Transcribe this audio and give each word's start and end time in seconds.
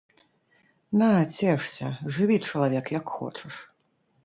На, 1.01 1.09
цешся, 1.35 1.87
жыві, 2.17 2.37
чалавек, 2.49 2.85
як 2.99 3.15
хочаш! 3.21 3.63